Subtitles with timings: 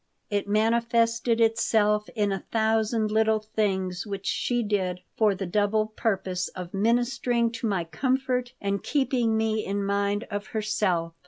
[0.31, 6.47] It manifested itself in a thousand little things which she did for the double purpose
[6.47, 11.13] of ministering to my comfort and keeping me in mind of herself.